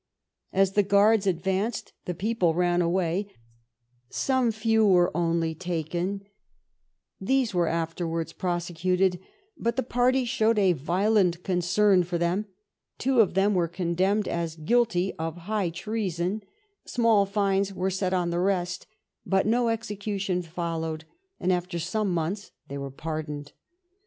As 0.51 0.71
the 0.71 0.81
Guards 0.81 1.27
advanced 1.27 1.93
the 2.05 2.15
people 2.15 2.55
ran 2.55 2.81
away, 2.81 3.31
some 4.09 4.51
few 4.51 4.83
were 4.83 5.15
only 5.15 5.53
taken; 5.53 6.23
these 7.19 7.53
were 7.53 7.67
afterwards 7.67 8.33
prosecuted, 8.33 9.19
but 9.59 9.75
the 9.75 9.83
party 9.83 10.25
showed 10.25 10.57
a 10.57 10.73
violent 10.73 11.43
concern 11.43 12.01
for 12.01 12.17
them; 12.17 12.47
two 12.97 13.21
of 13.21 13.35
them 13.35 13.53
were 13.53 13.67
condemned 13.67 14.27
as 14.27 14.55
guilty 14.55 15.13
of 15.19 15.37
High 15.45 15.69
Treason, 15.69 16.41
small 16.83 17.27
fines 17.27 17.71
were 17.71 17.91
set 17.91 18.11
on 18.11 18.31
the 18.31 18.39
rest, 18.39 18.87
but 19.23 19.45
no 19.45 19.69
execution 19.69 20.41
fol 20.41 20.79
lowed; 20.79 21.05
and 21.39 21.53
after 21.53 21.77
some 21.77 22.11
months, 22.11 22.49
they 22.69 22.77
were 22.79 22.89
pardoned." 22.89 23.53